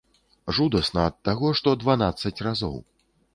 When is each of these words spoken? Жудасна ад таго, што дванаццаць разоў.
Жудасна 0.59 1.03
ад 1.09 1.17
таго, 1.29 1.51
што 1.61 1.75
дванаццаць 1.83 2.35
разоў. 2.49 2.75